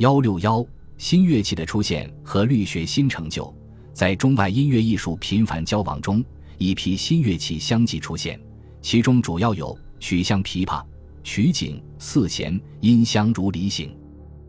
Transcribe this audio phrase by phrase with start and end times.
[0.00, 0.64] 幺六幺
[0.96, 3.54] 新乐器的出现和律学新成就，
[3.92, 6.24] 在中外音乐艺术频繁交往中，
[6.56, 8.40] 一批新乐器相继出现，
[8.80, 10.82] 其中主要有曲项琵琶、
[11.22, 13.94] 曲颈、四弦、音箱如梨形。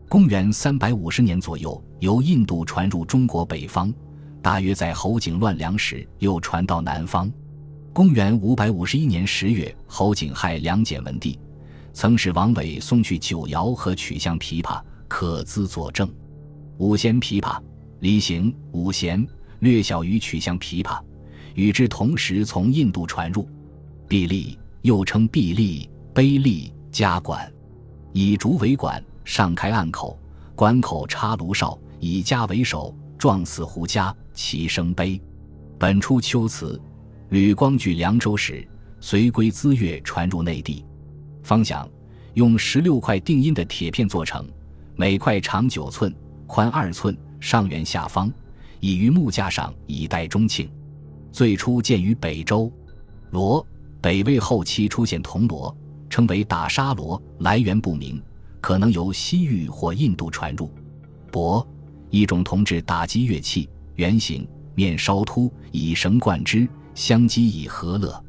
[0.08, 3.92] 公元三百五十年左右，由印度传入中国北方，
[4.40, 7.30] 大约在侯景乱梁时又传到南方。
[7.92, 11.38] 公元五百五十一年十月，侯景害梁简文帝，
[11.92, 14.80] 曾使王伟送去九爻和曲项琵琶。
[15.12, 16.10] 可资佐证，
[16.78, 17.60] 五弦琵琶，
[18.00, 19.24] 离形五弦，
[19.58, 20.98] 略小于曲项琵琶，
[21.54, 23.46] 与之同时从印度传入。
[24.08, 27.52] 臂利又称臂利、杯利、加管，
[28.14, 30.18] 以竹为管，上开暗口，
[30.56, 35.20] 管口插炉哨，以枷为首，状似胡笳，其声悲。
[35.78, 36.80] 本出秋词，
[37.28, 38.66] 吕光举凉州时，
[38.98, 40.82] 随归资乐传入内地。
[41.42, 41.86] 方响
[42.32, 44.48] 用十六块定音的铁片做成。
[44.94, 46.14] 每块长九寸，
[46.46, 48.30] 宽二寸，上圆下方，
[48.80, 50.70] 倚于木架上以待中庆。
[51.30, 52.70] 最初见于北周，
[53.30, 53.66] 锣
[54.02, 55.74] 北魏后期出现铜锣，
[56.10, 58.22] 称为打沙锣，来源不明，
[58.60, 60.70] 可能由西域或印度传入。
[61.30, 61.66] 钹
[62.10, 68.22] 一种铜制打击乐器，圆形，面稍凸，以绳贯之，相击以和乐。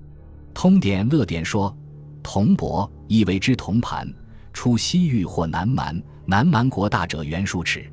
[0.54, 1.76] 通典乐典说，
[2.24, 4.08] 铜钹亦为之铜盘，
[4.54, 6.02] 出西域或南蛮。
[6.26, 7.86] 南蛮国大者圆数尺，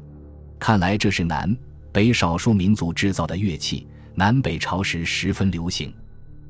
[0.58, 1.56] 看来这是南
[1.92, 5.92] 北少数民族制造的乐器，南北朝时十分流行。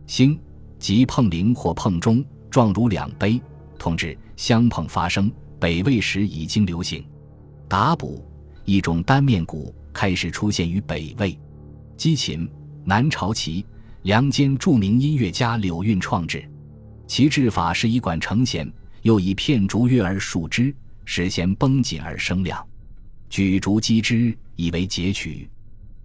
[0.06, 0.38] 兴
[0.78, 3.40] 即碰铃或碰钟，状如两杯，
[3.78, 5.30] 同志相碰发声。
[5.58, 7.04] 北魏时已经流行。
[7.68, 8.26] 打补
[8.64, 11.38] 一种单面鼓，开始出现于北魏。
[11.96, 12.48] 击琴
[12.84, 13.64] 南朝齐
[14.02, 16.42] 梁间著名音乐家柳韵创制，
[17.06, 18.70] 其制法是以管成弦，
[19.02, 20.74] 又以片竹乐而束之。
[21.04, 22.64] 使弦绷紧而声亮，
[23.28, 25.48] 举竹击之以为截取。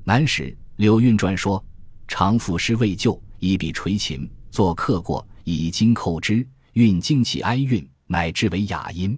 [0.03, 1.63] 南史柳运传说：
[2.07, 9.17] 常赋诗未就，以笔垂琴，作刻过，以金扣之，运精气哀韵，乃至为雅音。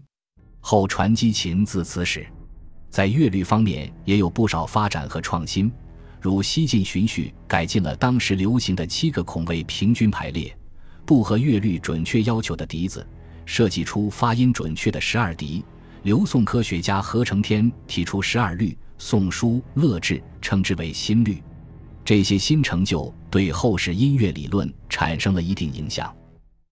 [0.59, 2.25] 后传击琴自此始。
[2.89, 5.71] 在乐律方面也有不少发展和创新，
[6.21, 10.57] 如西晋荀序改进了当时流行的七个孔位平均排列，
[11.05, 13.05] 不合乐律准确要求的笛子，
[13.45, 15.63] 设计出发音准确的十二笛。
[16.03, 21.41] 刘宋科学家何承天提出十二律，《宋书·乐志》称之为新律。
[22.05, 26.15] 这些新成就对后世音乐理论产生了一定影响。